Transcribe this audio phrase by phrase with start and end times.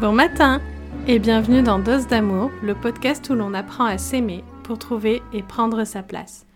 [0.00, 0.62] Bon matin
[1.06, 5.42] et bienvenue dans Dose d'amour, le podcast où l'on apprend à s'aimer pour trouver et
[5.42, 6.46] prendre sa place.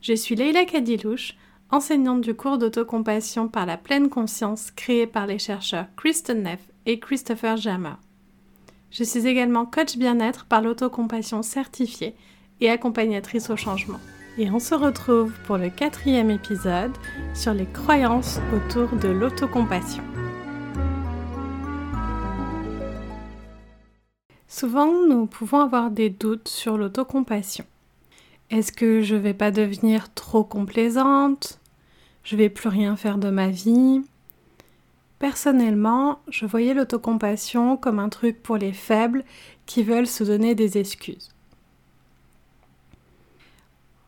[0.00, 1.34] Je suis Leila Kadilouche,
[1.72, 7.00] enseignante du cours d'autocompassion par la pleine conscience créé par les chercheurs Kristen Neff et
[7.00, 7.94] Christopher Jammer.
[8.92, 12.14] Je suis également coach bien-être par l'autocompassion certifiée
[12.60, 13.98] et accompagnatrice au changement.
[14.38, 16.92] Et on se retrouve pour le quatrième épisode
[17.34, 20.04] sur les croyances autour de l'autocompassion.
[24.54, 27.64] Souvent, nous pouvons avoir des doutes sur l'autocompassion.
[28.50, 31.58] Est-ce que je vais pas devenir trop complaisante?
[32.22, 34.02] Je vais plus rien faire de ma vie?
[35.18, 39.24] Personnellement, je voyais l'autocompassion comme un truc pour les faibles
[39.64, 41.30] qui veulent se donner des excuses.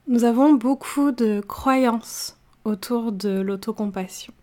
[0.08, 4.34] Nous avons beaucoup de croyances autour de l'autocompassion.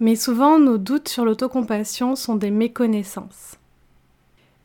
[0.00, 3.59] Mais souvent, nos doutes sur l'autocompassion sont des méconnaissances.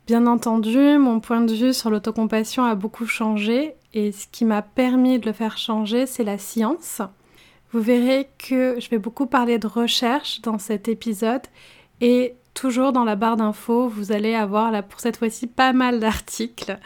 [0.06, 4.62] Bien entendu, mon point de vue sur l'autocompassion a beaucoup changé et ce qui m'a
[4.62, 7.02] permis de le faire changer, c'est la science.
[7.72, 11.42] Vous verrez que je vais beaucoup parler de recherche dans cet épisode
[12.00, 15.98] et toujours dans la barre d'infos, vous allez avoir là pour cette fois-ci pas mal
[15.98, 16.78] d'articles,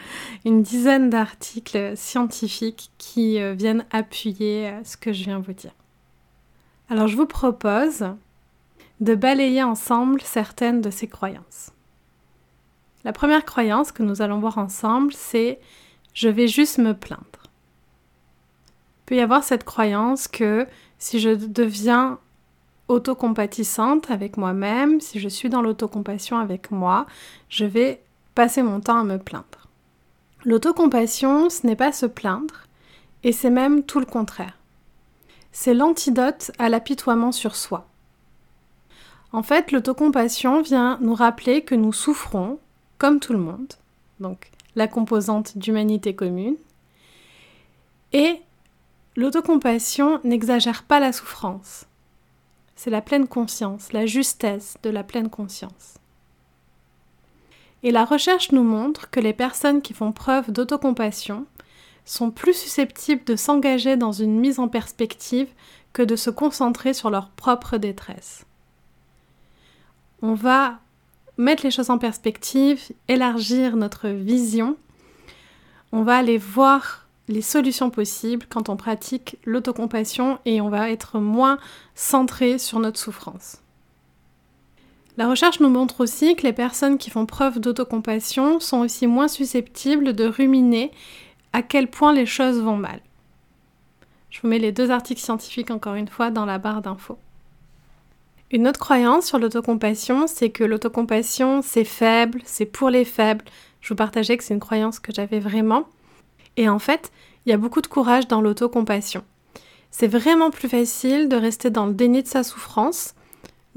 [0.43, 5.75] une dizaine d'articles scientifiques qui euh, viennent appuyer euh, ce que je viens vous dire.
[6.89, 8.03] Alors je vous propose
[8.99, 11.71] de balayer ensemble certaines de ces croyances.
[13.03, 15.59] La première croyance que nous allons voir ensemble, c'est
[16.13, 17.23] je vais juste me plaindre.
[19.01, 20.67] Il peut y avoir cette croyance que
[20.99, 22.19] si je deviens
[22.87, 27.05] autocompatissante avec moi-même, si je suis dans l'autocompassion avec moi,
[27.49, 28.03] je vais
[28.35, 29.67] passer mon temps à me plaindre.
[30.43, 32.67] L'autocompassion, ce n'est pas se plaindre,
[33.23, 34.57] et c'est même tout le contraire.
[35.51, 37.87] C'est l'antidote à l'apitoiement sur soi.
[39.33, 42.59] En fait, l'autocompassion vient nous rappeler que nous souffrons,
[43.01, 43.73] comme tout le monde,
[44.19, 46.55] donc la composante d'humanité commune.
[48.13, 48.39] Et
[49.15, 51.87] l'autocompassion n'exagère pas la souffrance.
[52.75, 55.95] C'est la pleine conscience, la justesse de la pleine conscience.
[57.81, 61.47] Et la recherche nous montre que les personnes qui font preuve d'autocompassion
[62.05, 65.49] sont plus susceptibles de s'engager dans une mise en perspective
[65.91, 68.45] que de se concentrer sur leur propre détresse.
[70.21, 70.81] On va
[71.41, 74.77] mettre les choses en perspective, élargir notre vision,
[75.91, 81.19] on va aller voir les solutions possibles quand on pratique l'autocompassion et on va être
[81.19, 81.57] moins
[81.95, 83.57] centré sur notre souffrance.
[85.17, 89.27] La recherche nous montre aussi que les personnes qui font preuve d'autocompassion sont aussi moins
[89.27, 90.91] susceptibles de ruminer
[91.53, 93.01] à quel point les choses vont mal.
[94.29, 97.17] Je vous mets les deux articles scientifiques encore une fois dans la barre d'infos.
[98.53, 103.45] Une autre croyance sur l'autocompassion, c'est que l'autocompassion, c'est faible, c'est pour les faibles.
[103.79, 105.87] Je vous partageais que c'est une croyance que j'avais vraiment.
[106.57, 107.13] Et en fait,
[107.45, 109.23] il y a beaucoup de courage dans l'autocompassion.
[109.89, 113.15] C'est vraiment plus facile de rester dans le déni de sa souffrance,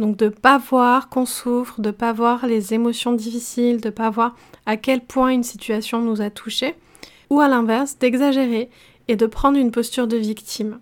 [0.00, 4.34] donc de pas voir qu'on souffre, de pas voir les émotions difficiles, de pas voir
[4.66, 6.74] à quel point une situation nous a touchés,
[7.30, 8.70] ou à l'inverse, d'exagérer
[9.06, 10.80] et de prendre une posture de victime.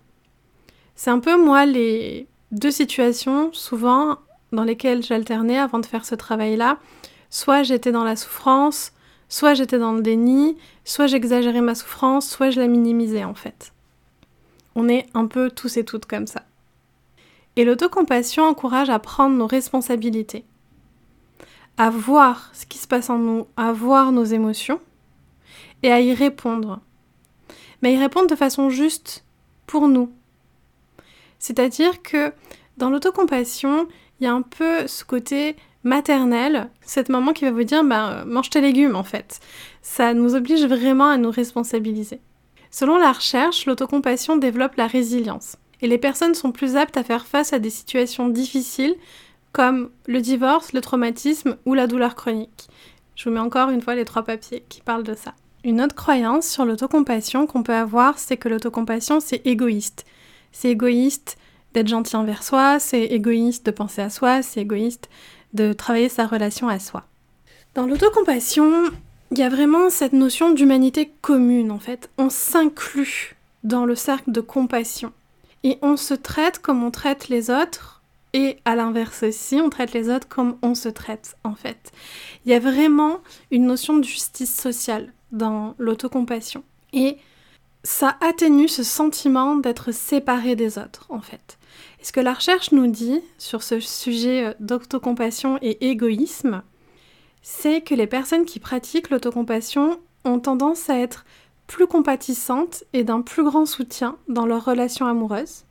[0.95, 4.19] C'est un peu moi les deux situations souvent
[4.51, 6.77] dans lesquelles j'alternais avant de faire ce travail-là.
[7.29, 8.93] Soit j'étais dans la souffrance,
[9.27, 10.55] soit j'étais dans le déni,
[10.85, 13.73] soit j'exagérais ma souffrance, soit je la minimisais en fait.
[14.75, 16.43] On est un peu tous et toutes comme ça.
[17.55, 20.45] Et l'autocompassion encourage à prendre nos responsabilités,
[21.77, 24.79] à voir ce qui se passe en nous, à voir nos émotions
[25.81, 26.79] et à y répondre.
[27.81, 29.23] Mais y répondre de façon juste
[29.67, 30.11] pour nous,
[31.43, 32.31] c'est-à-dire que
[32.77, 33.89] dans l'autocompassion,
[34.19, 38.23] il y a un peu ce côté maternel, cette maman qui va vous dire bah,
[38.25, 39.41] mange tes légumes en fait.
[39.81, 42.21] Ça nous oblige vraiment à nous responsabiliser.
[42.71, 47.25] Selon la recherche, l'autocompassion développe la résilience et les personnes sont plus aptes à faire
[47.25, 48.95] face à des situations difficiles
[49.51, 52.69] comme le divorce, le traumatisme ou la douleur chronique.
[53.17, 55.33] Je vous mets encore une fois les trois papiers qui parlent de ça.
[55.65, 60.05] Une autre croyance sur l'autocompassion qu'on peut avoir, c'est que l'autocompassion c'est égoïste
[60.53, 61.37] c'est égoïste
[61.73, 65.09] d'être gentil envers soi, c'est égoïste de penser à soi, c'est égoïste
[65.53, 67.03] de travailler sa relation à soi.
[67.75, 68.91] Dans l'autocompassion,
[69.31, 72.09] il y a vraiment cette notion d'humanité commune en fait.
[72.17, 75.11] On s'inclut dans le cercle de compassion
[75.63, 78.01] et on se traite comme on traite les autres
[78.33, 81.91] et à l'inverse aussi, on traite les autres comme on se traite en fait.
[82.45, 83.19] Il y a vraiment
[83.51, 86.63] une notion de justice sociale dans l'autocompassion
[86.93, 87.17] et
[87.83, 91.57] ça atténue ce sentiment d'être séparé des autres, en fait.
[92.01, 96.63] Et ce que la recherche nous dit sur ce sujet euh, d'autocompassion et égoïsme,
[97.41, 101.25] c'est que les personnes qui pratiquent l'autocompassion ont tendance à être
[101.67, 105.63] plus compatissantes et d'un plus grand soutien dans leurs relations amoureuses.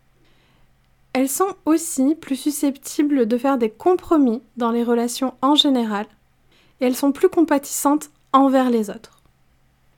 [1.14, 6.06] Elles sont aussi plus susceptibles de faire des compromis dans les relations en général
[6.80, 9.20] et elles sont plus compatissantes envers les autres.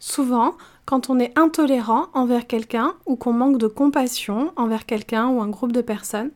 [0.00, 5.40] Souvent, quand on est intolérant envers quelqu'un ou qu'on manque de compassion envers quelqu'un ou
[5.40, 6.30] un groupe de personnes,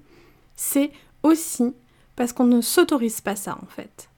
[0.56, 0.90] c'est
[1.22, 1.74] aussi
[2.16, 4.08] parce qu'on ne s'autorise pas ça en fait.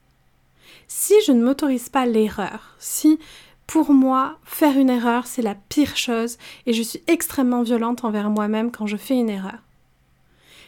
[0.87, 3.19] Si je ne m'autorise pas l'erreur, si
[3.67, 8.29] pour moi faire une erreur c'est la pire chose et je suis extrêmement violente envers
[8.29, 9.59] moi-même quand je fais une erreur,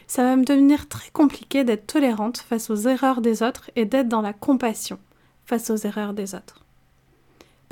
[0.06, 4.08] ça va me devenir très compliqué d'être tolérante face aux erreurs des autres et d'être
[4.08, 4.98] dans la compassion
[5.46, 6.63] face aux erreurs des autres.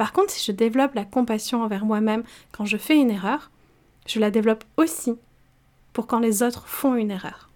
[0.03, 3.53] Par contre, si je développe la compassion envers moi-même quand je fais une erreur,
[4.05, 5.15] je la développe aussi
[5.93, 7.51] pour quand les autres font une erreur.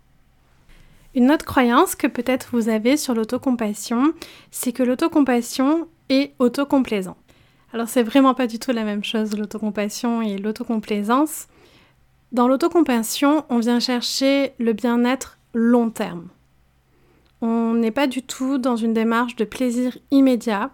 [1.16, 4.12] Une autre croyance que peut-être vous avez sur l'autocompassion,
[4.52, 7.16] c'est que l'autocompassion est autocomplaisant.
[7.72, 11.48] Alors c'est vraiment pas du tout la même chose l'autocompassion et l'autocomplaisance.
[12.31, 16.28] Dans l'autocompassion, on vient chercher le bien-être long terme.
[17.40, 20.70] On n'est pas du tout dans une démarche de plaisir immédiat,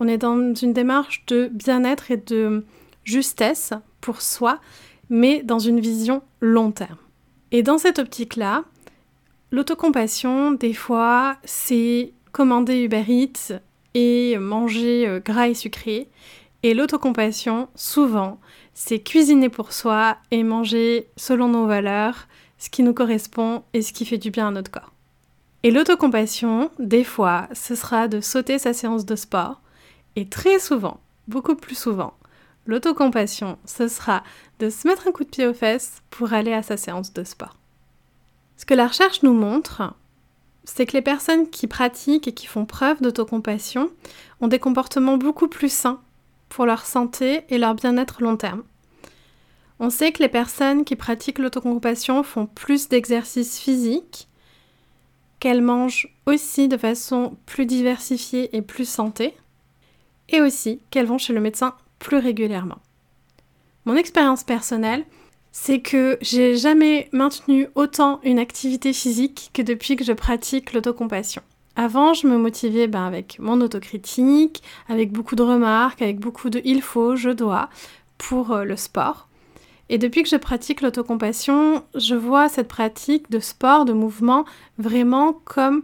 [0.00, 2.64] on est dans une démarche de bien-être et de
[3.04, 4.60] justesse pour soi,
[5.10, 6.98] mais dans une vision long terme.
[7.50, 8.64] Et dans cette optique-là,
[9.50, 13.60] l'autocompassion, des fois, c'est commander Uber Eats
[13.94, 16.08] et manger euh, gras et sucré.
[16.62, 18.38] Et l'autocompassion, souvent,
[18.74, 22.28] c'est cuisiner pour soi et manger selon nos valeurs,
[22.58, 24.92] ce qui nous correspond et ce qui fait du bien à notre corps.
[25.62, 29.60] Et l'autocompassion, des fois, ce sera de sauter sa séance de sport
[30.18, 30.98] et très souvent,
[31.28, 32.12] beaucoup plus souvent,
[32.66, 34.24] l'autocompassion, ce sera
[34.58, 37.22] de se mettre un coup de pied aux fesses pour aller à sa séance de
[37.22, 37.56] sport.
[38.56, 39.94] Ce que la recherche nous montre,
[40.64, 43.92] c'est que les personnes qui pratiquent et qui font preuve d'autocompassion
[44.40, 46.00] ont des comportements beaucoup plus sains
[46.48, 48.64] pour leur santé et leur bien-être long terme.
[49.78, 54.26] On sait que les personnes qui pratiquent l'autocompassion font plus d'exercices physiques,
[55.38, 59.36] qu'elles mangent aussi de façon plus diversifiée et plus santé,
[60.28, 62.78] et aussi qu'elles vont chez le médecin plus régulièrement.
[63.84, 65.04] Mon expérience personnelle,
[65.52, 71.42] c'est que j'ai jamais maintenu autant une activité physique que depuis que je pratique l'autocompassion.
[71.74, 76.60] Avant, je me motivais ben, avec mon autocritique, avec beaucoup de remarques, avec beaucoup de
[76.64, 77.70] il faut, je dois
[78.18, 79.28] pour euh, le sport.
[79.88, 84.44] Et depuis que je pratique l'autocompassion, je vois cette pratique de sport, de mouvement,
[84.76, 85.82] vraiment comme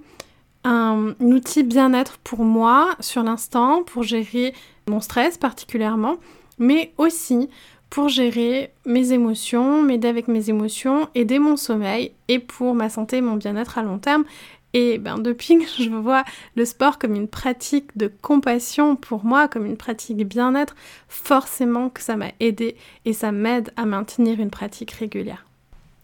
[0.64, 4.54] un, outil bien-être pour moi sur l'instant, pour gérer
[4.88, 6.16] mon stress particulièrement,
[6.58, 7.48] mais aussi
[7.90, 13.18] pour gérer mes émotions, m'aider avec mes émotions, aider mon sommeil et pour ma santé
[13.18, 14.24] et mon bien-être à long terme.
[14.72, 16.24] Et ben, depuis que je vois
[16.56, 20.74] le sport comme une pratique de compassion pour moi, comme une pratique bien-être,
[21.08, 25.46] forcément que ça m'a aidé et ça m'aide à maintenir une pratique régulière.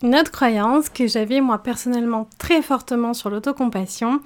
[0.02, 4.20] Une autre croyance que j'avais moi personnellement très fortement sur l'autocompassion,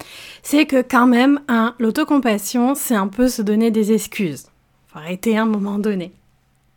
[0.45, 4.47] c'est que quand même, hein, l'autocompassion, c'est un peu se donner des excuses.
[4.87, 6.13] Faut arrêter à un moment donné.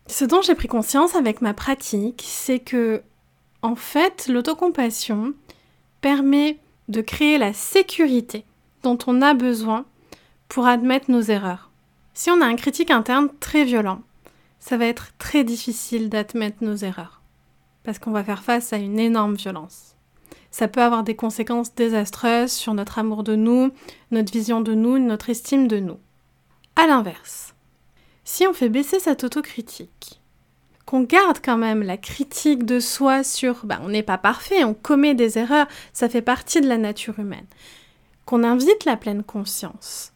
[0.08, 3.04] Ce dont j'ai pris conscience avec ma pratique, c'est que,
[3.62, 5.34] en fait, l'autocompassion
[6.02, 6.58] permet
[6.88, 8.46] de créer la sécurité
[8.82, 9.86] dont on a besoin
[10.50, 11.70] pour admettre nos erreurs.
[12.16, 14.02] Si on a un critique interne très violent,
[14.60, 17.17] ça va être très difficile d'admettre nos erreurs
[17.88, 19.96] parce qu'on va faire face à une énorme violence.
[20.52, 23.72] Ça peut avoir des conséquences désastreuses sur notre amour de nous,
[24.12, 25.98] notre vision de nous, notre estime de nous.
[26.76, 27.56] A l'inverse,
[28.26, 30.20] si on fait baisser cette autocritique,
[30.86, 34.74] qu'on garde quand même la critique de soi sur bah, on n'est pas parfait, on
[34.74, 37.48] commet des erreurs, ça fait partie de la nature humaine,
[38.26, 40.12] qu'on invite la pleine conscience.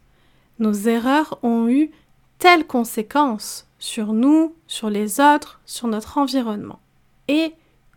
[0.60, 1.90] Nos erreurs ont eu
[2.38, 6.82] telles conséquences sur nous, sur les autres, sur notre environnement.
[7.30, 7.54] Et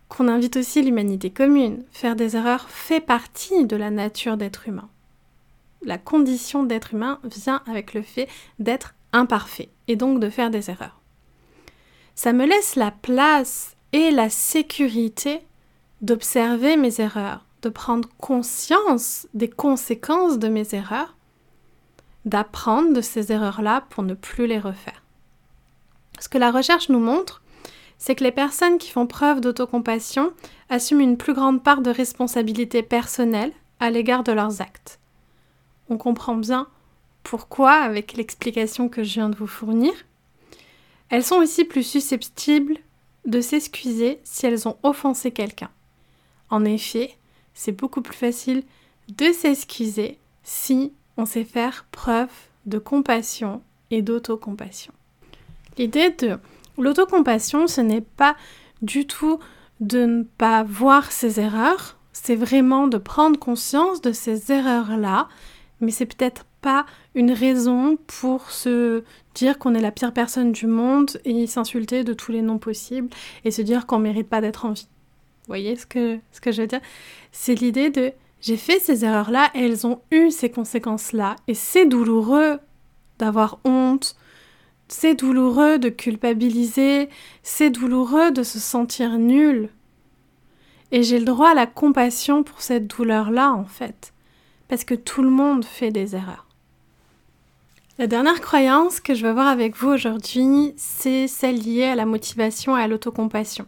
[0.09, 1.83] qu'on invite aussi l'humanité commune.
[1.91, 4.89] Faire des erreurs fait partie de la nature d'être humain.
[5.83, 8.27] La condition d'être humain vient avec le fait
[8.59, 10.99] d'être imparfait et donc de faire des erreurs.
[12.15, 15.41] Ça me laisse la place et la sécurité
[16.01, 21.15] d'observer mes erreurs, de prendre conscience des conséquences de mes erreurs,
[22.25, 25.03] d'apprendre de ces erreurs-là pour ne plus les refaire.
[26.19, 27.41] Ce que la recherche nous montre,
[27.97, 30.31] c'est que les personnes qui font preuve d'autocompassion
[30.69, 34.99] assument une plus grande part de responsabilité personnelle à l'égard de leurs actes.
[35.89, 36.67] On comprend bien
[37.23, 39.93] pourquoi avec l'explication que je viens de vous fournir.
[41.09, 42.77] Elles sont aussi plus susceptibles
[43.25, 45.69] de s'excuser si elles ont offensé quelqu'un.
[46.49, 47.15] En effet,
[47.53, 48.63] c'est beaucoup plus facile
[49.09, 52.29] de s'excuser si on sait faire preuve
[52.65, 53.61] de compassion
[53.91, 54.93] et d'autocompassion.
[55.77, 56.37] L'idée de
[56.77, 58.35] l'autocompassion, ce n'est pas
[58.81, 59.39] du tout
[59.79, 65.27] de ne pas voir ses erreurs, c'est vraiment de prendre conscience de ces erreurs-là,
[65.81, 69.03] mais c'est peut-être pas une raison pour se
[69.35, 73.09] dire qu'on est la pire personne du monde et s'insulter de tous les noms possibles
[73.43, 74.87] et se dire qu'on mérite pas d'être en vie.
[75.41, 76.81] Vous voyez ce que, ce que je veux dire?
[77.31, 81.85] C'est l'idée de j'ai fait ces erreurs-là et elles ont eu ces conséquences-là et c'est
[81.85, 82.59] douloureux
[83.19, 84.15] d'avoir honte,
[84.87, 87.09] c'est douloureux de culpabiliser,
[87.43, 89.69] c'est douloureux de se sentir nul.
[90.91, 94.13] Et j'ai le droit à la compassion pour cette douleur-là en fait,
[94.67, 96.45] parce que tout le monde fait des erreurs.
[97.97, 102.05] La dernière croyance que je veux voir avec vous aujourd'hui, c'est celle liée à la
[102.05, 103.65] motivation et à l'autocompassion.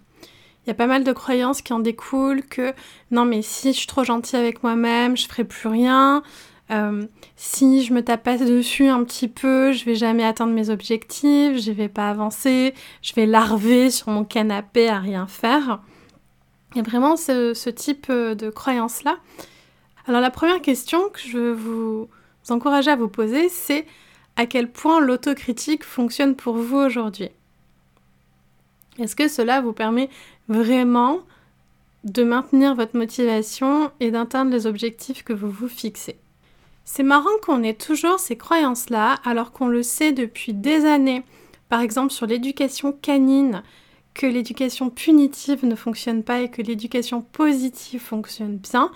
[0.66, 2.74] Il y a pas mal de croyances qui en découlent que
[3.10, 6.24] non mais si je suis trop gentille avec moi-même, je ferai plus rien.
[6.70, 7.06] Euh,
[7.36, 11.72] si je me tapasse dessus un petit peu, je vais jamais atteindre mes objectifs, je
[11.72, 15.82] vais pas avancer, je vais larver sur mon canapé à rien faire.
[16.74, 19.18] Il y a vraiment ce, ce type de croyance-là.
[20.08, 22.10] Alors la première question que je vous
[22.50, 23.86] encourager à vous poser, c'est
[24.36, 27.30] à quel point l'autocritique fonctionne pour vous aujourd'hui?
[29.00, 30.10] Est-ce que cela vous permet
[30.48, 31.20] vraiment
[32.04, 36.18] de maintenir votre motivation et d'atteindre les objectifs que vous vous fixez?
[36.90, 41.24] C'est marrant qu'on ait toujours ces croyances-là alors qu'on le sait depuis des années,
[41.68, 43.62] par exemple sur l'éducation canine,
[44.14, 48.90] que l'éducation punitive ne fonctionne pas et que l'éducation positive fonctionne bien.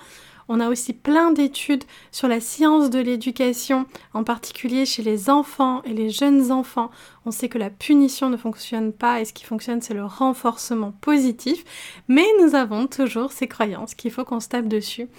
[0.47, 1.83] On a aussi plein d'études
[2.13, 6.91] sur la science de l'éducation, en particulier chez les enfants et les jeunes enfants.
[7.25, 10.93] On sait que la punition ne fonctionne pas et ce qui fonctionne c'est le renforcement
[11.01, 11.65] positif,
[12.07, 15.09] mais nous avons toujours ces croyances qu'il faut qu'on se tape dessus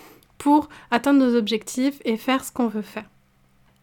[0.42, 3.08] pour atteindre nos objectifs et faire ce qu'on veut faire.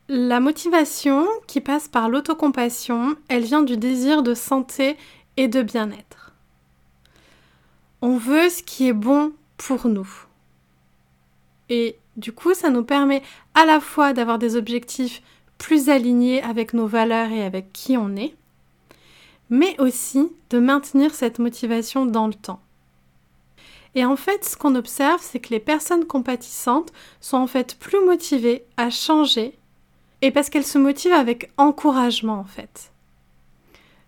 [0.09, 4.97] La motivation qui passe par l'autocompassion, elle vient du désir de santé
[5.37, 6.33] et de bien-être.
[8.01, 10.09] On veut ce qui est bon pour nous.
[11.69, 13.23] Et du coup, ça nous permet
[13.53, 15.21] à la fois d'avoir des objectifs
[15.57, 18.35] plus alignés avec nos valeurs et avec qui on est,
[19.49, 22.59] mais aussi de maintenir cette motivation dans le temps.
[23.99, 27.99] Et en fait, ce qu'on observe, c'est que les personnes compatissantes sont en fait plus
[28.05, 29.59] motivées à changer,
[30.21, 32.93] et parce qu'elles se motivent avec encouragement en fait.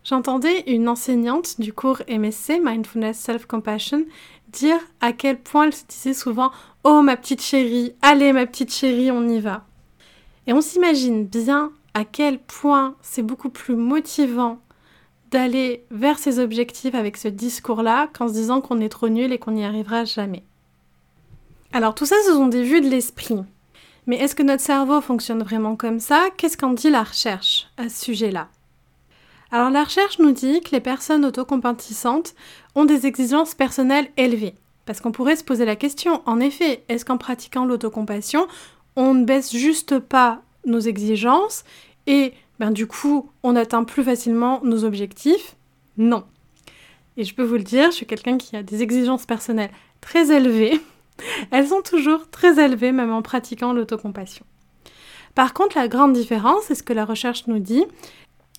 [0.05, 4.05] J'entendais une enseignante du cours MSC, Mindfulness Self-Compassion,
[4.47, 6.53] dire à quel point elle se disait souvent
[6.85, 9.65] Oh ma petite chérie, allez ma petite chérie, on y va.
[10.47, 14.61] Et on s'imagine bien à quel point c'est beaucoup plus motivant
[15.31, 19.39] d'aller vers ses objectifs avec ce discours-là qu'en se disant qu'on est trop nul et
[19.39, 20.43] qu'on n'y arrivera jamais.
[21.73, 23.39] Alors tout ça, ce sont des vues de l'esprit.
[24.07, 26.25] Mais est-ce que notre cerveau fonctionne vraiment comme ça?
[26.37, 28.49] Qu'est-ce qu'en dit la recherche à ce sujet-là?
[29.51, 32.33] Alors la recherche nous dit que les personnes autocompatissantes
[32.75, 34.55] ont des exigences personnelles élevées.
[34.85, 38.47] Parce qu'on pourrait se poser la question, en effet, est-ce qu'en pratiquant l'autocompassion,
[38.95, 41.63] on ne baisse juste pas nos exigences
[42.07, 45.55] et ben, du coup on atteint plus facilement nos objectifs?
[45.97, 46.25] Non.
[47.17, 50.31] Et je peux vous le dire, je suis quelqu'un qui a des exigences personnelles très
[50.31, 50.79] élevées.
[51.51, 54.45] Elles sont toujours très élevées même en pratiquant l'autocompassion.
[55.33, 57.83] Par contre, la grande différence, et ce que la recherche nous dit,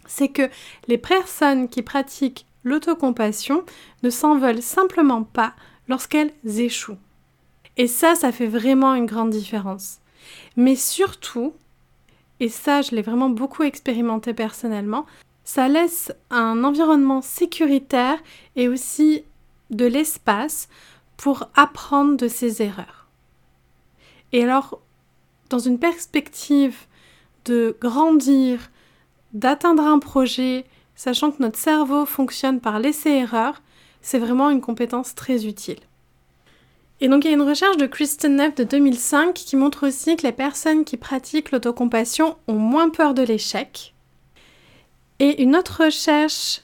[0.08, 0.50] c'est que
[0.88, 3.64] les personnes qui pratiquent l'autocompassion
[4.02, 5.54] ne s'en veulent simplement pas
[5.86, 6.98] lorsqu'elles échouent.
[7.76, 10.00] Et ça, ça fait vraiment une grande différence.
[10.56, 11.54] Mais surtout,
[12.42, 15.06] et ça je l'ai vraiment beaucoup expérimenté personnellement,
[15.44, 18.18] ça laisse un environnement sécuritaire
[18.56, 19.22] et aussi
[19.70, 20.68] de l'espace
[21.16, 23.06] pour apprendre de ses erreurs.
[24.32, 24.80] Et alors,
[25.50, 26.76] dans une perspective
[27.44, 28.72] de grandir,
[29.34, 30.64] d'atteindre un projet,
[30.96, 33.62] sachant que notre cerveau fonctionne par l'essai-erreur,
[34.00, 35.78] c'est vraiment une compétence très utile.
[37.02, 40.16] Et donc il y a une recherche de Kristen Neff de 2005 qui montre aussi
[40.16, 43.92] que les personnes qui pratiquent l'autocompassion ont moins peur de l'échec.
[45.18, 46.60] Et une autre recherche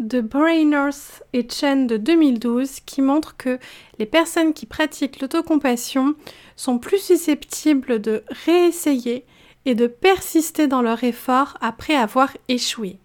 [0.00, 3.60] de Brainers et Chen de 2012 qui montre que
[4.00, 6.16] les personnes qui pratiquent l'autocompassion
[6.56, 9.24] sont plus susceptibles de réessayer
[9.66, 12.98] et de persister dans leur effort après avoir échoué.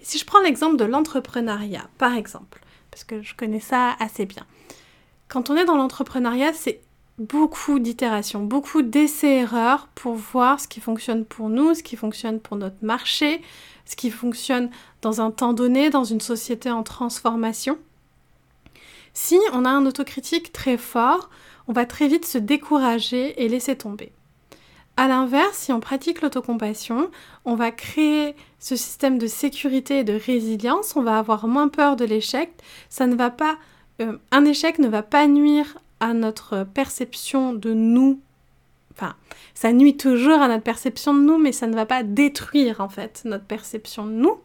[0.00, 2.60] Si je prends l'exemple de l'entrepreneuriat, par exemple,
[2.92, 4.46] parce que je connais ça assez bien,
[5.28, 6.80] quand on est dans l'entrepreneuriat, c'est
[7.18, 12.56] beaucoup d'itérations, beaucoup d'essais-erreurs pour voir ce qui fonctionne pour nous, ce qui fonctionne pour
[12.56, 13.40] notre marché,
[13.86, 14.70] ce qui fonctionne
[15.02, 17.78] dans un temps donné, dans une société en transformation.
[19.12, 21.30] Si on a un autocritique très fort,
[21.68, 24.12] on va très vite se décourager et laisser tomber.
[24.96, 27.10] À l'inverse, si on pratique l'autocompassion,
[27.44, 31.96] on va créer ce système de sécurité et de résilience, on va avoir moins peur
[31.96, 32.50] de l'échec.
[32.90, 33.56] Ça ne va pas,
[34.00, 38.20] euh, un échec ne va pas nuire à notre perception de nous.
[38.92, 39.14] Enfin,
[39.54, 42.88] ça nuit toujours à notre perception de nous, mais ça ne va pas détruire en
[42.88, 44.38] fait notre perception de nous.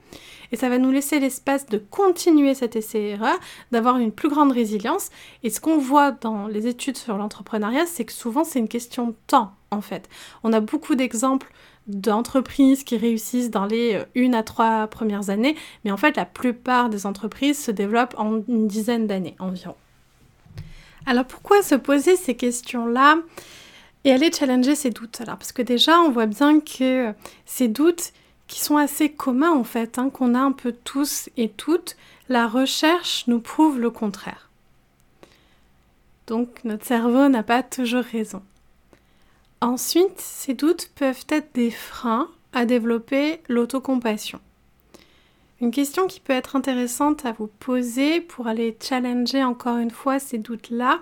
[0.51, 3.37] Et ça va nous laisser l'espace de continuer cet essai-erreur,
[3.71, 5.09] d'avoir une plus grande résilience.
[5.43, 9.07] Et ce qu'on voit dans les études sur l'entrepreneuriat, c'est que souvent c'est une question
[9.07, 10.09] de temps en fait.
[10.43, 11.51] On a beaucoup d'exemples
[11.89, 16.25] d'entreprises qui réussissent dans les euh, une à trois premières années, mais en fait la
[16.25, 19.75] plupart des entreprises se développent en une dizaine d'années environ.
[21.05, 23.17] Alors pourquoi se poser ces questions-là
[24.05, 25.19] et aller challenger ces doutes?
[25.21, 27.11] Alors parce que déjà on voit bien que
[27.45, 28.13] ces doutes
[28.47, 31.97] qui sont assez communs en fait, hein, qu'on a un peu tous et toutes,
[32.29, 34.49] la recherche nous prouve le contraire.
[36.27, 38.43] Donc notre cerveau n'a pas toujours raison.
[39.61, 44.39] Ensuite, ces doutes peuvent être des freins à développer l'autocompassion.
[45.61, 50.17] Une question qui peut être intéressante à vous poser pour aller challenger encore une fois
[50.19, 51.01] ces doutes-là,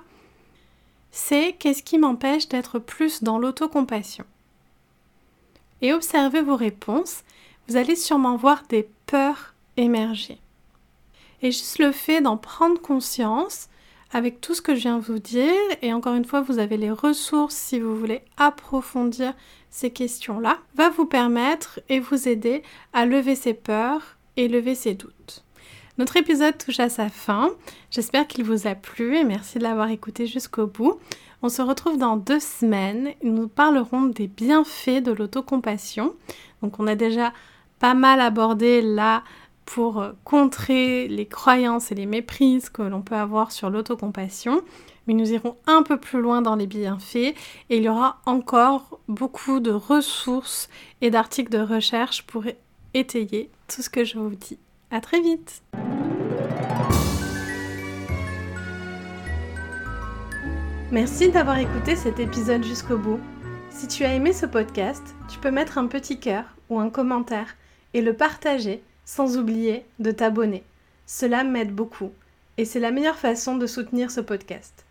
[1.11, 4.25] c'est qu'est-ce qui m'empêche d'être plus dans l'autocompassion?
[5.81, 7.23] Et observez vos réponses,
[7.67, 10.39] vous allez sûrement voir des peurs émerger.
[11.43, 13.69] Et juste le fait d'en prendre conscience,
[14.11, 15.53] avec tout ce que je viens de vous dire.
[15.81, 19.33] Et encore une fois, vous avez les ressources si vous voulez approfondir
[19.69, 24.95] ces questions-là, va vous permettre et vous aider à lever ses peurs et lever ses
[24.95, 25.43] doutes.
[25.97, 27.49] Notre épisode touche à sa fin.
[27.89, 30.99] J'espère qu'il vous a plu et merci de l'avoir écouté jusqu'au bout.
[31.41, 33.13] On se retrouve dans deux semaines.
[33.23, 36.15] Nous parlerons des bienfaits de l'autocompassion.
[36.61, 37.33] Donc on a déjà
[37.79, 39.23] pas mal abordé là
[39.67, 44.61] pour euh, contrer les croyances et les méprises que l'on peut avoir sur l'autocompassion.
[45.05, 47.15] Mais nous irons un peu plus loin dans les bienfaits
[47.69, 50.69] et il y aura encore beaucoup de ressources
[51.01, 52.45] et d'articles de recherche pour
[52.93, 54.57] étayer tout ce que je vous dis.
[54.89, 55.61] À très vite
[60.91, 63.19] Merci d'avoir écouté cet épisode jusqu'au bout.
[63.69, 67.55] Si tu as aimé ce podcast, tu peux mettre un petit cœur ou un commentaire
[67.93, 70.63] et le partager sans oublier de t'abonner.
[71.05, 72.11] Cela m'aide beaucoup
[72.57, 74.85] et c'est la meilleure façon de soutenir ce podcast.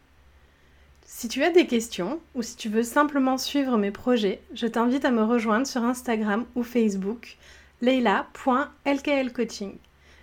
[1.04, 5.04] Si tu as des questions ou si tu veux simplement suivre mes projets, je t'invite
[5.04, 7.36] à me rejoindre sur Instagram ou Facebook
[7.82, 9.74] leila.lklcoaching.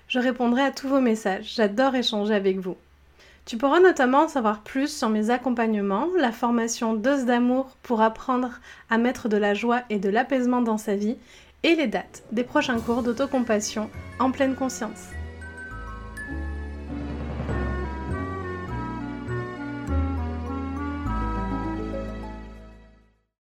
[0.07, 2.77] Je répondrai à tous vos messages, j'adore échanger avec vous.
[3.45, 8.59] Tu pourras notamment en savoir plus sur mes accompagnements, la formation Dose d'amour pour apprendre
[8.89, 11.17] à mettre de la joie et de l'apaisement dans sa vie
[11.63, 15.09] et les dates des prochains cours d'autocompassion en pleine conscience.